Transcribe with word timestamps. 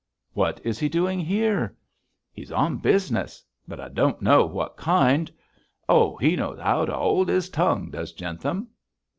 'What 0.33 0.59
is 0.63 0.79
he 0.79 0.89
doing 0.89 1.19
here?' 1.19 1.77
'He's 2.33 2.51
on 2.51 2.77
business; 2.77 3.45
but 3.67 3.79
I 3.79 3.87
don't 3.89 4.19
know 4.19 4.47
what 4.47 4.75
kind. 4.75 5.29
Oh, 5.87 6.15
he 6.17 6.35
knows 6.35 6.57
'ow 6.57 6.85
to 6.85 6.95
'old 6.97 7.29
'is 7.29 7.49
tongue, 7.51 7.91
does 7.91 8.11
Jentham.' 8.11 8.69